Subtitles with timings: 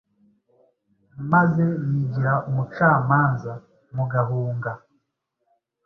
[1.31, 4.71] maze yigira umucamanza.mugahunga